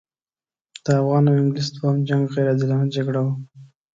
د 0.85 0.87
افغان 0.99 1.23
او 1.29 1.35
انګلیس 1.41 1.67
دوهم 1.75 1.97
جنګ 2.07 2.23
غیر 2.33 2.47
عادلانه 2.51 2.87
جګړه 2.95 3.21
وه. 3.25 3.33